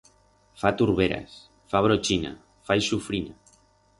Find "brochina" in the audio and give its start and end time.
1.87-2.33